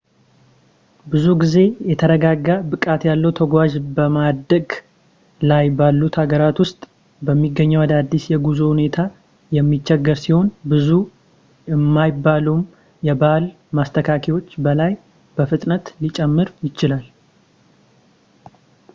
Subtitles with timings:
[1.13, 1.55] ብዙ ጊዜ
[1.89, 4.65] የተረጋጋ ብቃት ያለው ተጓዥ በማደግ
[5.49, 6.79] ላይ ባሉት ሀገራት ውስጥ
[7.27, 8.97] በሚገኘው አዳዲስ የጉዞ ሁኔታ
[9.57, 10.89] የሚቸገር ሲሆን ብዙ
[11.73, 12.63] የማይባሉም
[13.09, 13.45] የባህል
[13.79, 14.99] ማስተካከያዎች በላይ በላይ
[15.37, 17.05] በፍጥነት ሊጨማመር ይችላል